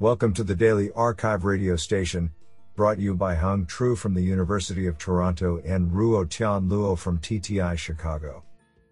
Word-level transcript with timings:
Welcome 0.00 0.34
to 0.34 0.42
the 0.42 0.56
Daily 0.56 0.90
Archive 0.96 1.44
radio 1.44 1.76
station, 1.76 2.32
brought 2.74 2.98
you 2.98 3.14
by 3.14 3.36
Hung 3.36 3.64
Tru 3.64 3.94
from 3.94 4.12
the 4.12 4.20
University 4.20 4.88
of 4.88 4.98
Toronto 4.98 5.62
and 5.64 5.88
Ruo 5.92 6.28
Tian 6.28 6.68
Luo 6.68 6.98
from 6.98 7.20
TTI 7.20 7.78
Chicago. 7.78 8.42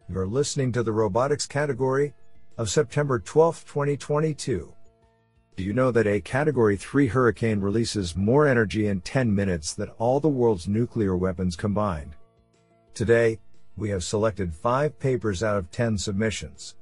You're 0.09 0.29
listening 0.29 0.71
to 0.73 0.85
the 0.85 0.93
robotics 0.93 1.45
category 1.45 2.15
of 2.57 2.71
September 2.71 3.19
12, 3.19 3.65
2022. 3.67 4.73
Do 5.57 5.65
you 5.65 5.73
know 5.73 5.91
that 5.91 6.07
a 6.07 6.21
Category 6.21 6.77
3 6.77 7.09
hurricane 7.09 7.61
releases 7.61 8.15
more 8.15 8.47
energy 8.47 8.87
in 8.87 9.01
10 9.01 9.35
minutes 9.35 9.75
than 9.75 9.89
all 9.99 10.21
the 10.21 10.29
world's 10.29 10.69
nuclear 10.69 11.17
weapons 11.17 11.57
combined? 11.57 12.15
Today, 12.95 13.41
we 13.77 13.91
have 13.91 14.05
selected 14.05 14.55
5 14.55 15.01
papers 15.01 15.43
out 15.43 15.57
of 15.57 15.73
10 15.73 15.99
submissions. 15.99 16.77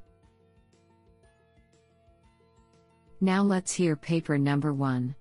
Now 3.21 3.43
let's 3.43 3.73
hear 3.73 3.97
paper 3.97 4.39
number 4.39 4.73
1. 4.73 5.15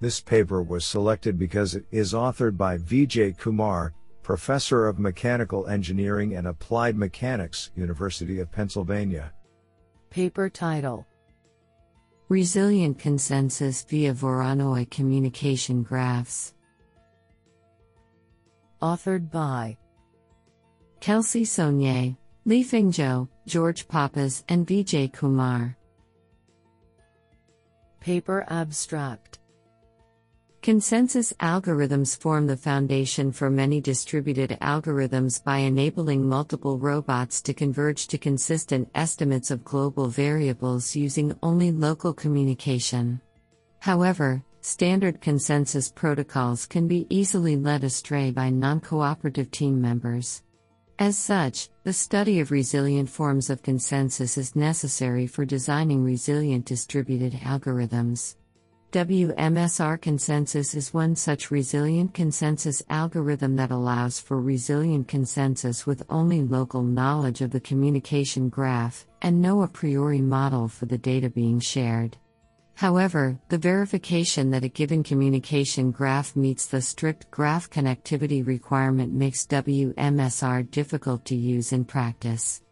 This 0.00 0.20
paper 0.20 0.62
was 0.62 0.86
selected 0.86 1.38
because 1.38 1.74
it 1.74 1.84
is 1.90 2.14
authored 2.14 2.56
by 2.56 2.78
Vijay 2.78 3.36
Kumar, 3.36 3.92
Professor 4.22 4.86
of 4.86 4.98
Mechanical 4.98 5.66
Engineering 5.66 6.36
and 6.36 6.46
Applied 6.46 6.96
Mechanics, 6.96 7.70
University 7.74 8.40
of 8.40 8.50
Pennsylvania. 8.50 9.32
Paper 10.08 10.48
title 10.48 11.06
Resilient 12.30 12.98
Consensus 12.98 13.84
via 13.84 14.14
Voronoi 14.14 14.88
Communication 14.90 15.82
Graphs. 15.82 16.54
Authored 18.80 19.30
by 19.30 19.76
Kelsey 21.00 21.44
Saulnier, 21.44 22.16
Lifeng 22.46 22.88
Zhou, 22.92 23.28
George 23.46 23.88
Pappas, 23.88 24.44
and 24.48 24.66
Vijay 24.66 25.12
Kumar. 25.12 25.76
Paper 28.08 28.46
Abstract 28.48 29.38
Consensus 30.62 31.34
algorithms 31.40 32.18
form 32.18 32.46
the 32.46 32.56
foundation 32.56 33.30
for 33.30 33.50
many 33.50 33.82
distributed 33.82 34.56
algorithms 34.62 35.44
by 35.44 35.58
enabling 35.58 36.26
multiple 36.26 36.78
robots 36.78 37.42
to 37.42 37.52
converge 37.52 38.06
to 38.06 38.16
consistent 38.16 38.88
estimates 38.94 39.50
of 39.50 39.62
global 39.62 40.06
variables 40.06 40.96
using 40.96 41.36
only 41.42 41.70
local 41.70 42.14
communication. 42.14 43.20
However, 43.80 44.42
standard 44.62 45.20
consensus 45.20 45.90
protocols 45.90 46.64
can 46.64 46.88
be 46.88 47.06
easily 47.10 47.56
led 47.58 47.84
astray 47.84 48.30
by 48.30 48.48
non 48.48 48.80
cooperative 48.80 49.50
team 49.50 49.82
members. 49.82 50.42
As 51.00 51.16
such, 51.16 51.68
the 51.84 51.92
study 51.92 52.40
of 52.40 52.50
resilient 52.50 53.08
forms 53.08 53.50
of 53.50 53.62
consensus 53.62 54.36
is 54.36 54.56
necessary 54.56 55.28
for 55.28 55.44
designing 55.44 56.02
resilient 56.02 56.64
distributed 56.64 57.34
algorithms. 57.34 58.34
WMSR 58.90 60.00
consensus 60.00 60.74
is 60.74 60.92
one 60.92 61.14
such 61.14 61.52
resilient 61.52 62.14
consensus 62.14 62.82
algorithm 62.90 63.54
that 63.54 63.70
allows 63.70 64.18
for 64.18 64.40
resilient 64.40 65.06
consensus 65.06 65.86
with 65.86 66.02
only 66.10 66.42
local 66.42 66.82
knowledge 66.82 67.42
of 67.42 67.52
the 67.52 67.60
communication 67.60 68.48
graph 68.48 69.06
and 69.22 69.40
no 69.40 69.62
a 69.62 69.68
priori 69.68 70.20
model 70.20 70.66
for 70.66 70.86
the 70.86 70.98
data 70.98 71.30
being 71.30 71.60
shared. 71.60 72.16
However, 72.78 73.40
the 73.48 73.58
verification 73.58 74.52
that 74.52 74.62
a 74.62 74.68
given 74.68 75.02
communication 75.02 75.90
graph 75.90 76.36
meets 76.36 76.66
the 76.66 76.80
strict 76.80 77.28
graph 77.28 77.68
connectivity 77.68 78.46
requirement 78.46 79.12
makes 79.12 79.48
WMSR 79.48 80.70
difficult 80.70 81.24
to 81.24 81.34
use 81.34 81.72
in 81.72 81.84
practice. 81.84 82.62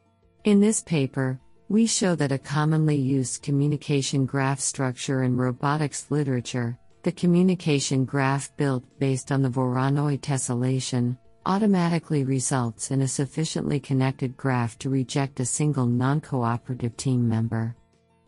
In 0.44 0.60
this 0.60 0.80
paper, 0.80 1.40
we 1.68 1.86
show 1.86 2.14
that 2.14 2.30
a 2.30 2.38
commonly 2.38 2.94
used 2.94 3.42
communication 3.42 4.26
graph 4.26 4.60
structure 4.60 5.24
in 5.24 5.36
robotics 5.36 6.08
literature, 6.08 6.78
the 7.02 7.10
communication 7.10 8.04
graph 8.04 8.56
built 8.56 8.84
based 9.00 9.32
on 9.32 9.42
the 9.42 9.50
Voronoi 9.50 10.20
tessellation, 10.20 11.18
automatically 11.46 12.22
results 12.22 12.92
in 12.92 13.02
a 13.02 13.08
sufficiently 13.08 13.80
connected 13.80 14.36
graph 14.36 14.78
to 14.78 14.88
reject 14.88 15.40
a 15.40 15.44
single 15.44 15.86
non 15.86 16.20
cooperative 16.20 16.96
team 16.96 17.28
member. 17.28 17.74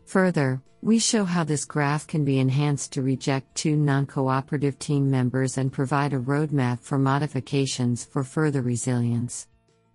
Further, 0.09 0.63
we 0.81 0.97
show 0.97 1.23
how 1.23 1.43
this 1.43 1.65
graph 1.65 2.07
can 2.07 2.25
be 2.25 2.39
enhanced 2.39 2.93
to 2.93 3.03
reject 3.03 3.53
two 3.53 3.75
non 3.75 4.07
cooperative 4.07 4.79
team 4.79 5.11
members 5.11 5.55
and 5.55 5.71
provide 5.71 6.13
a 6.13 6.19
roadmap 6.19 6.79
for 6.79 6.97
modifications 6.97 8.05
for 8.05 8.23
further 8.23 8.63
resilience. 8.63 9.47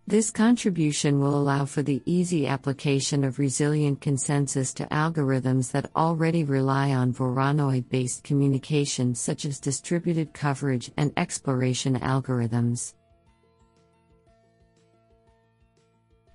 This 0.07 0.31
contribution 0.31 1.19
will 1.19 1.35
allow 1.37 1.65
for 1.65 1.83
the 1.83 2.01
easy 2.07 2.47
application 2.47 3.25
of 3.25 3.41
resilient 3.41 4.01
consensus 4.01 4.73
to 4.75 4.87
algorithms 4.87 5.73
that 5.73 5.91
already 5.97 6.45
rely 6.45 6.93
on 6.93 7.13
Voronoi 7.13 7.81
based 7.89 8.23
communication, 8.23 9.17
such 9.17 9.45
as 9.45 9.59
distributed 9.59 10.33
coverage 10.33 10.93
and 10.97 11.13
exploration 11.17 11.99
algorithms. 11.99 12.95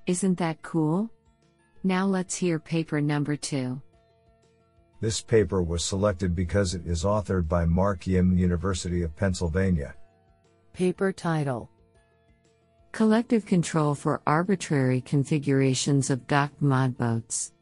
Isn't 0.06 0.38
that 0.40 0.64
cool? 0.64 1.14
Now 1.84 2.06
let's 2.06 2.36
hear 2.36 2.60
paper 2.60 3.00
number 3.00 3.36
two. 3.36 3.82
This 5.00 5.22
paper 5.22 5.64
was 5.64 5.84
selected 5.84 6.36
because 6.36 6.74
it 6.76 6.86
is 6.86 7.06
authored 7.06 7.48
by 7.48 7.66
Mark 7.66 8.06
Yim, 8.06 8.38
University 8.38 9.02
of 9.02 9.16
Pennsylvania. 9.16 9.96
Paper 10.74 11.14
title 11.14 11.70
Collective 12.92 13.46
control 13.46 13.96
for 13.96 14.22
arbitrary 14.28 15.00
configurations 15.00 16.10
of 16.10 16.28
docked 16.28 16.62
modboats. 16.62 17.54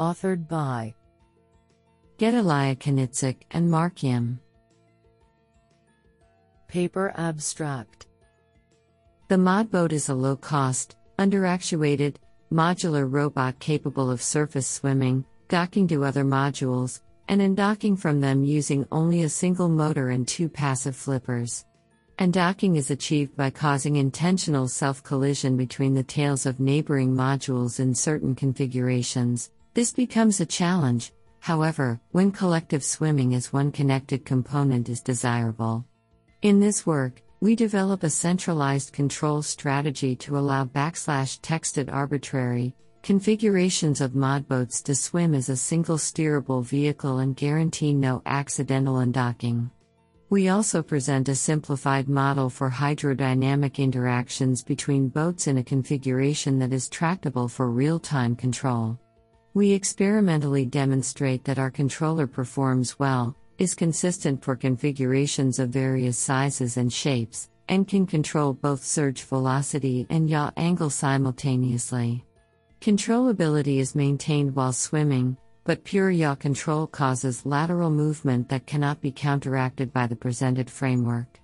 Authored 0.00 0.48
by 0.48 0.94
Gedaliah 2.18 2.74
Knizhnik 2.74 3.42
and 3.52 3.70
Mark 3.70 4.02
Yim. 4.02 4.40
Paper 6.66 7.12
Abstract 7.16 8.06
The 9.28 9.36
modboat 9.36 9.92
is 9.92 10.08
a 10.08 10.14
low 10.14 10.34
cost, 10.34 10.96
underactuated, 11.18 12.16
modular 12.52 13.10
robot 13.10 13.58
capable 13.58 14.10
of 14.10 14.22
surface 14.22 14.66
swimming, 14.66 15.24
docking 15.48 15.86
to 15.88 16.04
other 16.04 16.24
modules, 16.24 17.00
and 17.28 17.40
undocking 17.40 17.98
from 17.98 18.20
them 18.20 18.44
using 18.44 18.86
only 18.92 19.22
a 19.22 19.28
single 19.28 19.68
motor 19.68 20.10
and 20.10 20.26
two 20.26 20.48
passive 20.48 20.96
flippers. 20.96 21.64
Undocking 22.18 22.76
is 22.76 22.90
achieved 22.90 23.36
by 23.36 23.50
causing 23.50 23.96
intentional 23.96 24.68
self 24.68 25.02
collision 25.02 25.56
between 25.56 25.94
the 25.94 26.02
tails 26.02 26.46
of 26.46 26.60
neighboring 26.60 27.14
modules 27.14 27.80
in 27.80 27.94
certain 27.94 28.34
configurations. 28.34 29.50
This 29.74 29.92
becomes 29.92 30.40
a 30.40 30.46
challenge, 30.46 31.12
however, 31.40 32.00
when 32.10 32.30
collective 32.30 32.84
swimming 32.84 33.34
as 33.34 33.52
one 33.52 33.72
connected 33.72 34.24
component 34.24 34.88
is 34.88 35.00
desirable. 35.00 35.86
In 36.42 36.60
this 36.60 36.84
work, 36.84 37.22
we 37.42 37.56
develop 37.56 38.04
a 38.04 38.08
centralized 38.08 38.92
control 38.92 39.42
strategy 39.42 40.14
to 40.14 40.38
allow 40.38 40.64
backslash 40.64 41.40
texted 41.40 41.92
arbitrary 41.92 42.72
configurations 43.02 44.00
of 44.00 44.12
modboats 44.12 44.80
to 44.80 44.94
swim 44.94 45.34
as 45.34 45.48
a 45.48 45.56
single 45.56 45.96
steerable 45.96 46.64
vehicle 46.64 47.18
and 47.18 47.34
guarantee 47.34 47.92
no 47.92 48.22
accidental 48.26 48.94
undocking. 48.94 49.68
We 50.30 50.50
also 50.50 50.84
present 50.84 51.28
a 51.28 51.34
simplified 51.34 52.08
model 52.08 52.48
for 52.48 52.70
hydrodynamic 52.70 53.78
interactions 53.78 54.62
between 54.62 55.08
boats 55.08 55.48
in 55.48 55.58
a 55.58 55.64
configuration 55.64 56.60
that 56.60 56.72
is 56.72 56.88
tractable 56.88 57.48
for 57.48 57.72
real 57.72 57.98
time 57.98 58.36
control. 58.36 58.96
We 59.52 59.72
experimentally 59.72 60.64
demonstrate 60.64 61.42
that 61.46 61.58
our 61.58 61.72
controller 61.72 62.28
performs 62.28 63.00
well, 63.00 63.36
is 63.62 63.74
consistent 63.74 64.42
for 64.42 64.56
configurations 64.56 65.60
of 65.60 65.68
various 65.68 66.18
sizes 66.18 66.76
and 66.76 66.92
shapes, 66.92 67.48
and 67.68 67.86
can 67.86 68.04
control 68.04 68.52
both 68.52 68.82
surge 68.82 69.22
velocity 69.22 70.04
and 70.10 70.28
yaw 70.28 70.50
angle 70.56 70.90
simultaneously. 70.90 72.24
Controllability 72.80 73.78
is 73.78 73.94
maintained 73.94 74.56
while 74.56 74.72
swimming, 74.72 75.36
but 75.62 75.84
pure 75.84 76.10
yaw 76.10 76.34
control 76.34 76.88
causes 76.88 77.46
lateral 77.46 77.88
movement 77.88 78.48
that 78.48 78.66
cannot 78.66 79.00
be 79.00 79.12
counteracted 79.12 79.92
by 79.92 80.08
the 80.08 80.16
presented 80.16 80.68
framework. 80.68 81.38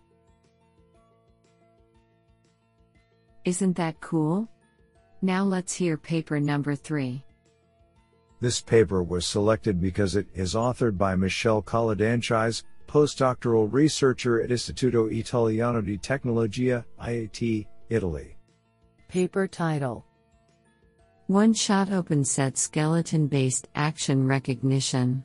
Isn't 3.44 3.76
that 3.76 4.00
cool? 4.00 4.48
Now 5.22 5.44
let's 5.44 5.72
hear 5.72 5.96
paper 5.96 6.40
number 6.40 6.74
3. 6.74 7.22
This 8.40 8.60
paper 8.60 9.02
was 9.02 9.26
selected 9.26 9.80
because 9.80 10.14
it 10.14 10.28
is 10.32 10.54
authored 10.54 10.96
by 10.96 11.16
Michele 11.16 11.60
Colledanchise, 11.60 12.62
postdoctoral 12.86 13.68
researcher 13.70 14.40
at 14.40 14.50
Istituto 14.50 15.12
Italiano 15.12 15.80
di 15.80 15.98
Tecnologia, 15.98 16.84
IIT, 17.00 17.66
Italy. 17.88 18.36
Paper 19.08 19.48
title 19.48 20.04
One 21.26 21.52
Shot 21.52 21.90
Open 21.90 22.24
Set 22.24 22.56
Skeleton 22.56 23.26
Based 23.26 23.68
Action 23.74 24.26
Recognition. 24.26 25.24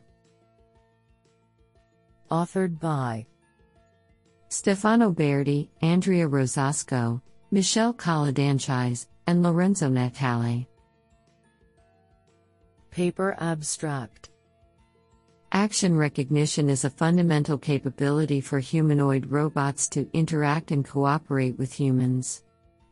Authored 2.31 2.79
by 2.79 3.27
Stefano 4.49 5.11
Berti, 5.11 5.69
Andrea 5.81 6.27
Rosasco, 6.27 7.21
Michele 7.51 7.93
Colledanchise, 7.93 9.05
and 9.27 9.43
Lorenzo 9.43 9.87
Natale. 9.87 10.67
Paper 12.93 13.35
Abstract 13.39 14.29
Action 15.51 15.97
recognition 15.97 16.69
is 16.69 16.85
a 16.85 16.91
fundamental 16.91 17.57
capability 17.57 18.39
for 18.39 18.59
humanoid 18.59 19.25
robots 19.31 19.87
to 19.89 20.07
interact 20.13 20.69
and 20.69 20.85
cooperate 20.85 21.57
with 21.57 21.73
humans. 21.73 22.43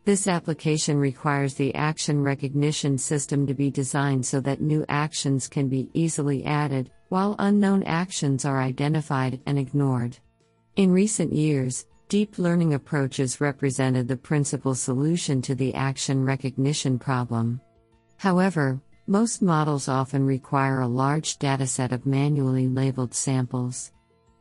This 0.04 0.28
application 0.28 0.98
requires 0.98 1.54
the 1.54 1.76
action 1.76 2.24
recognition 2.24 2.98
system 2.98 3.46
to 3.46 3.54
be 3.54 3.70
designed 3.70 4.26
so 4.26 4.40
that 4.40 4.60
new 4.60 4.84
actions 4.90 5.48
can 5.48 5.70
be 5.70 5.88
easily 5.94 6.46
added, 6.46 6.90
while 7.10 7.36
unknown 7.38 7.84
actions 7.84 8.44
are 8.44 8.60
identified 8.60 9.40
and 9.46 9.60
ignored. 9.60 10.18
In 10.78 10.92
recent 10.92 11.32
years, 11.32 11.86
deep 12.10 12.40
learning 12.40 12.74
approaches 12.74 13.40
represented 13.40 14.08
the 14.08 14.18
principal 14.18 14.74
solution 14.74 15.44
to 15.44 15.54
the 15.54 15.76
action 15.76 16.26
recognition 16.26 16.98
problem. 16.98 17.62
However, 18.18 18.82
most 19.08 19.42
models 19.42 19.88
often 19.88 20.26
require 20.26 20.82
a 20.82 20.88
large 20.88 21.40
dataset 21.40 21.92
of 21.92 22.06
manually 22.06 22.68
labeled 22.68 23.14
samples. 23.14 23.92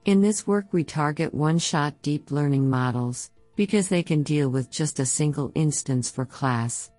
In 0.04 0.20
this 0.20 0.46
work, 0.46 0.66
we 0.72 0.84
target 0.84 1.34
one 1.34 1.58
shot 1.58 2.00
deep 2.02 2.30
learning 2.30 2.68
models, 2.68 3.30
because 3.56 3.88
they 3.88 4.02
can 4.02 4.22
deal 4.22 4.48
with 4.48 4.70
just 4.70 5.00
a 5.00 5.06
single 5.06 5.52
instance 5.54 6.10
for 6.10 6.24
class. 6.24 6.90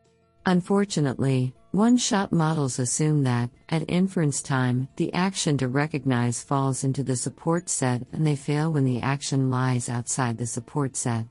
Unfortunately, 0.45 1.53
one 1.71 1.97
shot 1.97 2.31
models 2.31 2.79
assume 2.79 3.23
that, 3.23 3.49
at 3.69 3.89
inference 3.89 4.41
time, 4.41 4.87
the 4.97 5.13
action 5.13 5.57
to 5.57 5.67
recognize 5.67 6.43
falls 6.43 6.83
into 6.83 7.01
the 7.01 7.15
support 7.15 7.69
set 7.69 8.01
and 8.11 8.27
they 8.27 8.35
fail 8.35 8.73
when 8.73 8.83
the 8.83 9.01
action 9.01 9.49
lies 9.49 9.87
outside 9.87 10.37
the 10.37 10.45
support 10.45 10.97
set. 10.97 11.25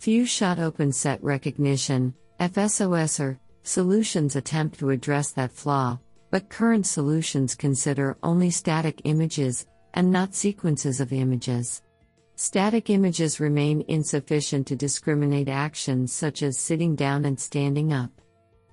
Few 0.00 0.26
shot 0.26 0.58
open 0.58 0.92
set 0.92 1.22
recognition, 1.22 2.14
FSOS 2.40 3.20
or 3.20 3.38
solutions 3.68 4.34
attempt 4.34 4.78
to 4.78 4.88
address 4.88 5.30
that 5.32 5.52
flaw, 5.52 5.98
but 6.30 6.48
current 6.48 6.86
solutions 6.86 7.54
consider 7.54 8.16
only 8.22 8.50
static 8.50 9.02
images 9.04 9.66
and 9.92 10.10
not 10.10 10.34
sequences 10.34 11.00
of 11.00 11.12
images. 11.12 11.82
Static 12.34 12.88
images 12.88 13.40
remain 13.40 13.84
insufficient 13.88 14.66
to 14.66 14.76
discriminate 14.76 15.48
actions 15.48 16.12
such 16.12 16.42
as 16.42 16.58
sitting 16.58 16.96
down 16.96 17.26
and 17.26 17.38
standing 17.38 17.92
up. 17.92 18.10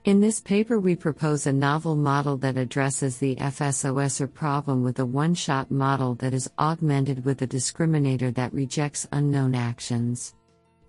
In 0.05 0.21
this 0.21 0.39
paper, 0.39 0.79
we 0.79 0.95
propose 0.95 1.45
a 1.45 1.51
novel 1.51 1.95
model 1.95 2.37
that 2.37 2.57
addresses 2.57 3.17
the 3.17 3.35
FSOSR 3.35 4.33
problem 4.33 4.83
with 4.83 4.99
a 4.99 5.05
one 5.05 5.33
shot 5.33 5.71
model 5.71 6.15
that 6.15 6.33
is 6.33 6.49
augmented 6.59 7.25
with 7.25 7.41
a 7.41 7.47
discriminator 7.47 8.33
that 8.35 8.53
rejects 8.53 9.07
unknown 9.11 9.55
actions. 9.55 10.35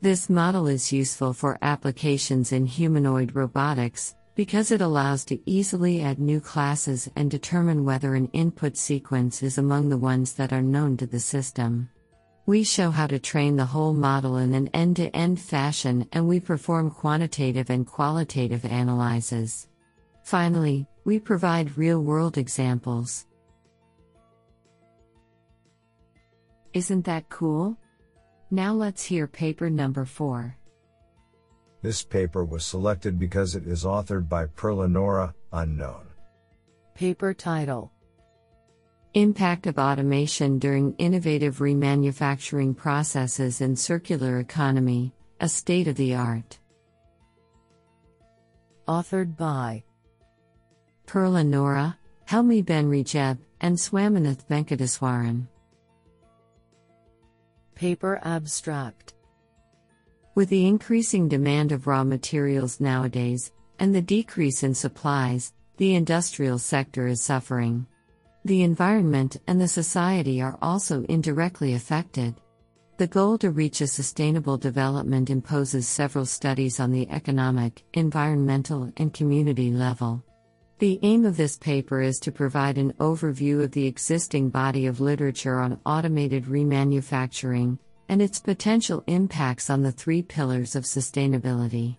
This 0.03 0.29
model 0.29 0.67
is 0.67 0.93
useful 0.93 1.33
for 1.33 1.59
applications 1.63 2.53
in 2.53 2.67
humanoid 2.67 3.35
robotics 3.35 4.15
because 4.35 4.71
it 4.71 4.83
allows 4.83 5.25
to 5.25 5.41
easily 5.51 6.03
add 6.03 6.19
new 6.19 6.39
classes 6.39 7.11
and 7.17 7.31
determine 7.31 7.83
whether 7.83 8.15
an 8.15 8.29
input 8.35 8.77
sequence 8.77 9.43
is 9.43 9.57
among 9.57 9.89
the 9.89 9.97
ones 9.97 10.35
that 10.35 10.53
are 10.53 10.61
known 10.61 10.99
to 10.99 11.07
the 11.07 11.19
system. 11.19 11.89
We 12.45 12.63
show 12.63 12.91
how 12.91 13.07
to 13.07 13.19
train 13.19 13.57
the 13.57 13.65
whole 13.65 13.95
model 13.95 14.37
in 14.37 14.53
an 14.53 14.69
end 14.75 14.97
to 14.97 15.09
end 15.17 15.41
fashion 15.41 16.07
and 16.13 16.29
we 16.29 16.41
perform 16.41 16.91
quantitative 16.91 17.71
and 17.71 17.87
qualitative 17.87 18.67
analyses. 18.67 19.67
Finally, 20.23 20.87
we 21.05 21.19
provide 21.19 21.79
real 21.79 22.03
world 22.03 22.37
examples. 22.37 23.27
Isn't 26.75 27.07
that 27.07 27.31
cool? 27.31 27.79
Now 28.51 28.73
let's 28.73 29.05
hear 29.05 29.27
paper 29.27 29.69
number 29.69 30.05
4. 30.05 30.57
This 31.83 32.05
paper 32.05 32.45
was 32.45 32.65
selected 32.65 33.19
because 33.19 33.55
it 33.55 33.67
is 33.67 33.85
authored 33.85 34.29
by 34.29 34.47
Perla 34.47 34.89
Nora, 34.89 35.35
unknown. 35.53 36.07
Paper 36.95 37.35
title 37.35 37.93
Impact 39.15 39.67
of 39.67 39.79
automation 39.79 40.59
during 40.59 40.95
innovative 40.99 41.59
remanufacturing 41.59 42.77
processes 42.77 43.61
in 43.61 43.75
circular 43.75 44.39
economy, 44.39 45.13
a 45.41 45.49
state 45.49 45.89
of 45.89 45.97
the 45.97 46.15
art. 46.15 46.59
Authored 48.87 49.37
by 49.37 49.83
Perla 51.07 51.43
Nora, 51.43 51.99
Helmi 52.27 52.63
Ben 52.63 52.89
Rajeb, 52.89 53.39
and 53.61 53.77
Swaminath 53.77 54.47
Venkateswaran. 54.49 55.47
Paper 57.77 58.19
Abstract 58.23 59.13
With 60.35 60.49
the 60.49 60.67
increasing 60.67 61.29
demand 61.29 61.73
of 61.73 61.87
raw 61.87 62.05
materials 62.05 62.81
nowadays, 62.81 63.53
and 63.79 63.95
the 63.95 64.01
decrease 64.01 64.63
in 64.63 64.75
supplies, 64.75 65.53
the 65.77 65.95
industrial 65.95 66.59
sector 66.59 67.07
is 67.07 67.21
suffering. 67.21 67.87
The 68.47 68.63
environment 68.63 69.37
and 69.47 69.61
the 69.61 69.69
society 69.69 70.41
are 70.41 70.59
also 70.63 71.05
indirectly 71.05 71.75
affected. 71.75 72.37
The 72.97 73.09
goal 73.09 73.37
to 73.39 73.51
reach 73.51 73.83
a 73.83 73.87
sustainable 73.87 74.57
development 74.57 75.29
imposes 75.29 75.87
several 75.87 76.25
studies 76.25 76.81
on 76.81 76.93
the 76.93 77.07
economic, 77.11 77.85
environmental, 77.93 78.91
and 78.97 79.13
community 79.13 79.71
level. 79.71 80.25
The 80.79 80.99
aim 81.03 81.25
of 81.25 81.39
this 81.39 81.57
paper 81.57 82.03
is 82.03 82.21
to 82.21 82.31
provide 82.31 82.77
an 82.77 82.93
overview 83.01 83.65
of 83.65 83.71
the 83.71 83.87
existing 83.87 84.51
body 84.51 84.85
of 84.85 85.01
literature 85.01 85.59
on 85.59 85.81
automated 85.87 86.45
remanufacturing 86.45 87.79
and 88.11 88.21
its 88.21 88.41
potential 88.41 89.03
impacts 89.07 89.71
on 89.71 89.83
the 89.83 89.91
three 89.91 90.21
pillars 90.21 90.77
of 90.77 90.85
sustainability. 90.85 91.97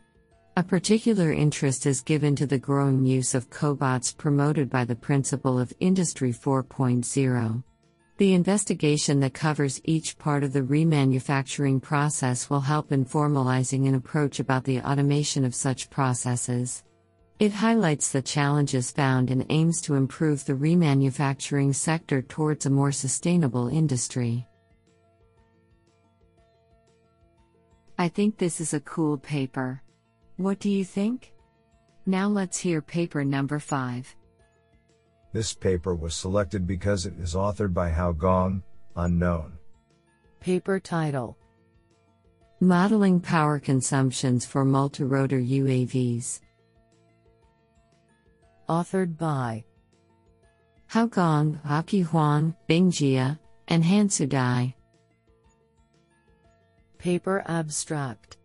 A 0.58 0.64
particular 0.64 1.34
interest 1.34 1.88
is 1.88 2.02
given 2.02 2.36
to 2.36 2.46
the 2.46 2.60
growing 2.60 3.04
use 3.04 3.34
of 3.34 3.50
cobots 3.50 4.16
promoted 4.16 4.70
by 4.70 4.86
the 4.86 4.96
principle 4.96 5.60
of 5.60 5.74
Industry 5.80 6.32
4.0. 6.32 7.64
The 8.18 8.34
investigation 8.34 9.20
that 9.22 9.34
covers 9.34 9.82
each 9.86 10.20
part 10.20 10.44
of 10.44 10.54
the 10.54 10.62
remanufacturing 10.62 11.82
process 11.82 12.48
will 12.48 12.62
help 12.62 12.92
in 12.92 13.06
formalizing 13.06 13.88
an 13.88 13.96
approach 13.96 14.40
about 14.40 14.66
the 14.66 14.82
automation 14.82 15.46
of 15.46 15.56
such 15.56 15.90
processes. 15.90 16.84
It 17.39 17.51
highlights 17.54 18.12
the 18.12 18.22
challenges 18.24 18.89
found 18.89 19.30
and 19.30 19.45
aims 19.50 19.80
to 19.84 19.94
improve 19.94 20.44
the 20.44 20.54
remanufacturing 20.54 21.75
sector 21.75 22.24
towards 22.24 22.66
a 22.66 22.72
more 22.72 22.92
sustainable 22.92 23.68
industry. 23.68 24.48
I 28.00 28.07
think 28.07 28.38
this 28.38 28.60
is 28.60 28.74
a 28.74 28.80
cool 28.80 29.19
paper. 29.19 29.84
What 30.38 30.60
do 30.60 30.69
you 30.72 30.84
think? 30.84 31.31
Now 32.07 32.28
let's 32.28 32.57
hear 32.57 32.81
paper 32.81 33.24
number 33.24 33.60
5. 33.60 34.16
This 35.31 35.54
paper 35.54 35.94
was 35.94 36.16
selected 36.16 36.66
because 36.66 37.06
it 37.06 37.14
is 37.19 37.35
authored 37.35 37.73
by 37.73 37.90
Hao 37.90 38.14
Gong, 38.14 38.64
unknown. 38.95 39.54
Paper 40.40 40.80
title 40.80 41.38
Modeling 42.59 43.19
Power 43.19 43.59
Consumptions 43.59 44.44
for 44.44 44.66
Multirotor 44.66 45.47
UAVs. 45.47 46.40
Authored 48.69 49.18
by 49.18 49.64
Hao 50.88 51.06
Gong, 51.06 51.59
Haki 51.66 52.04
Huang, 52.04 52.54
Bingjia, 52.68 53.40
and 53.69 53.81
Hansu 53.81 54.28
Dai. 54.28 54.76
Paper 56.97 57.44
Abstract 57.47 58.38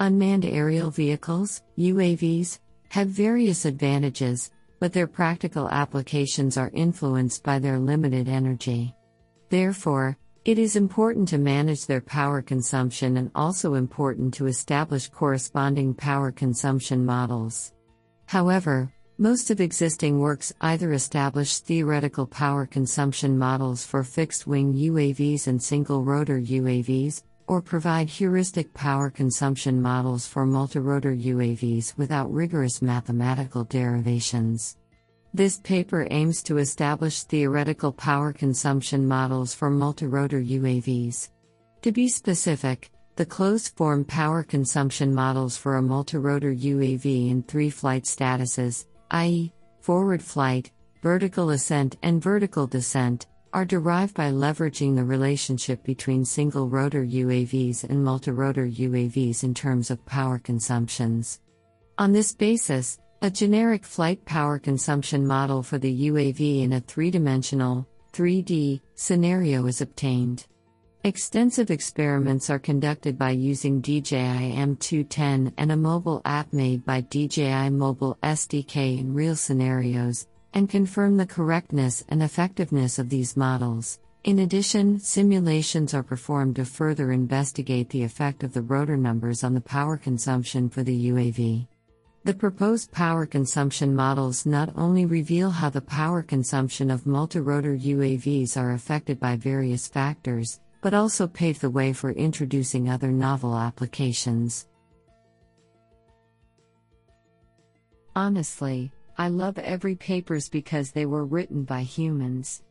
Unmanned 0.00 0.44
aerial 0.44 0.90
vehicles, 0.90 1.62
UAVs, 1.78 2.58
have 2.88 3.08
various 3.08 3.64
advantages, 3.64 4.50
but 4.80 4.92
their 4.92 5.06
practical 5.06 5.68
applications 5.68 6.56
are 6.56 6.70
influenced 6.74 7.44
by 7.44 7.60
their 7.60 7.78
limited 7.78 8.28
energy. 8.28 8.92
Therefore, 9.50 10.18
it 10.44 10.58
is 10.58 10.74
important 10.74 11.28
to 11.28 11.38
manage 11.38 11.86
their 11.86 12.00
power 12.00 12.42
consumption 12.42 13.18
and 13.18 13.30
also 13.36 13.74
important 13.74 14.34
to 14.34 14.46
establish 14.46 15.08
corresponding 15.08 15.94
power 15.94 16.32
consumption 16.32 17.04
models. 17.04 17.72
However, 18.26 18.92
most 19.18 19.50
of 19.50 19.62
existing 19.62 20.18
works 20.18 20.52
either 20.60 20.92
establish 20.92 21.60
theoretical 21.60 22.26
power 22.26 22.66
consumption 22.66 23.38
models 23.38 23.84
for 23.84 24.04
fixed 24.04 24.46
wing 24.46 24.74
UAVs 24.74 25.46
and 25.46 25.62
single 25.62 26.02
rotor 26.02 26.38
UAVs, 26.38 27.22
or 27.46 27.62
provide 27.62 28.10
heuristic 28.10 28.74
power 28.74 29.08
consumption 29.08 29.80
models 29.80 30.26
for 30.26 30.46
multirotor 30.46 31.18
UAVs 31.18 31.96
without 31.96 32.30
rigorous 32.30 32.82
mathematical 32.82 33.64
derivations. 33.64 34.76
This 35.32 35.60
paper 35.60 36.06
aims 36.10 36.42
to 36.42 36.58
establish 36.58 37.22
theoretical 37.22 37.92
power 37.92 38.34
consumption 38.34 39.06
models 39.06 39.54
for 39.54 39.70
multirotor 39.70 40.46
UAVs. 40.46 41.30
To 41.82 41.92
be 41.92 42.08
specific, 42.08 42.90
the 43.16 43.24
closed 43.24 43.74
form 43.76 44.04
power 44.04 44.42
consumption 44.42 45.14
models 45.14 45.56
for 45.56 45.78
a 45.78 45.82
multirotor 45.82 46.54
UAV 46.58 47.30
in 47.30 47.42
three 47.42 47.70
flight 47.70 48.04
statuses, 48.04 48.84
i.e., 49.10 49.52
forward 49.80 50.22
flight, 50.22 50.70
vertical 51.02 51.50
ascent, 51.50 51.96
and 52.02 52.22
vertical 52.22 52.66
descent, 52.66 53.26
are 53.52 53.64
derived 53.64 54.14
by 54.14 54.30
leveraging 54.30 54.94
the 54.94 55.04
relationship 55.04 55.82
between 55.84 56.24
single 56.24 56.68
rotor 56.68 57.04
UAVs 57.04 57.84
and 57.84 58.04
multirotor 58.04 58.70
UAVs 58.70 59.44
in 59.44 59.54
terms 59.54 59.90
of 59.90 60.04
power 60.04 60.38
consumptions. 60.38 61.40
On 61.98 62.12
this 62.12 62.34
basis, 62.34 62.98
A 63.22 63.30
generic 63.30 63.84
flight 63.84 64.22
power 64.26 64.58
consumption 64.58 65.26
model 65.26 65.62
for 65.62 65.78
the 65.78 66.10
UAV 66.10 66.62
in 66.62 66.74
a 66.74 66.80
three 66.80 67.10
dimensional, 67.10 67.88
3D, 68.12 68.82
scenario 68.94 69.66
is 69.66 69.80
obtained. 69.80 70.46
Extensive 71.06 71.70
experiments 71.70 72.50
are 72.50 72.58
conducted 72.58 73.16
by 73.16 73.30
using 73.30 73.80
DJI 73.80 74.56
M210 74.56 75.52
and 75.56 75.70
a 75.70 75.76
mobile 75.76 76.20
app 76.24 76.52
made 76.52 76.84
by 76.84 77.00
DJI 77.02 77.70
Mobile 77.70 78.18
SDK 78.24 78.98
in 78.98 79.14
real 79.14 79.36
scenarios, 79.36 80.26
and 80.52 80.68
confirm 80.68 81.16
the 81.16 81.24
correctness 81.24 82.02
and 82.08 82.24
effectiveness 82.24 82.98
of 82.98 83.08
these 83.08 83.36
models. 83.36 84.00
In 84.24 84.40
addition, 84.40 84.98
simulations 84.98 85.94
are 85.94 86.02
performed 86.02 86.56
to 86.56 86.64
further 86.64 87.12
investigate 87.12 87.90
the 87.90 88.02
effect 88.02 88.42
of 88.42 88.52
the 88.52 88.62
rotor 88.62 88.96
numbers 88.96 89.44
on 89.44 89.54
the 89.54 89.60
power 89.60 89.96
consumption 89.96 90.68
for 90.68 90.82
the 90.82 91.10
UAV. 91.10 91.68
The 92.24 92.34
proposed 92.34 92.90
power 92.90 93.26
consumption 93.26 93.94
models 93.94 94.44
not 94.44 94.72
only 94.74 95.06
reveal 95.06 95.50
how 95.50 95.70
the 95.70 95.80
power 95.80 96.24
consumption 96.24 96.90
of 96.90 97.04
multirotor 97.04 97.80
UAVs 97.80 98.56
are 98.56 98.72
affected 98.72 99.20
by 99.20 99.36
various 99.36 99.86
factors, 99.86 100.58
but 100.80 100.94
also 100.94 101.26
paved 101.26 101.60
the 101.60 101.70
way 101.70 101.92
for 101.92 102.10
introducing 102.10 102.88
other 102.88 103.10
novel 103.10 103.56
applications. 103.56 104.66
Honestly, 108.14 108.92
I 109.18 109.28
love 109.28 109.58
every 109.58 109.94
papers 109.94 110.48
because 110.48 110.90
they 110.90 111.06
were 111.06 111.24
written 111.24 111.64
by 111.64 111.82
humans. 111.82 112.62